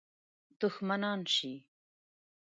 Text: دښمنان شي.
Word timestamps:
دښمنان 0.59 1.19
شي. 1.35 1.53